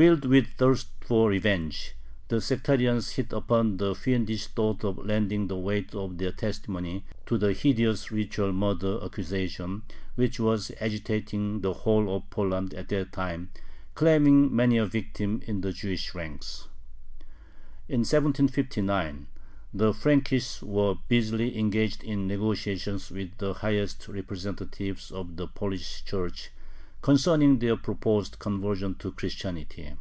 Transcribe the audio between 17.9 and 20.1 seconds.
1759 the